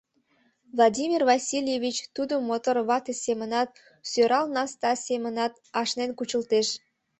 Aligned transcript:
Владимир 0.75 1.21
Васильевич 1.31 1.97
тудым 2.15 2.41
мотор 2.49 2.77
вате 2.89 3.13
семынат, 3.25 3.69
сӧрал 4.09 4.45
наста 4.55 4.91
семынат 5.07 5.53
ашнен 5.81 6.11
кучылтеш. 6.17 6.67